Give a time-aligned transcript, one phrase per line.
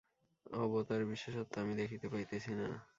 [0.55, 2.67] অবতারবিশেষত্ব আমি দেখিতে পাইতেছি না।